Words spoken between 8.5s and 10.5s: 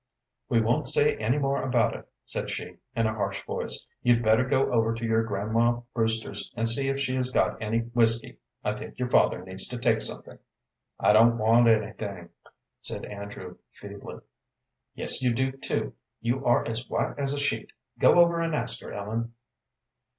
I think your father needs to take something."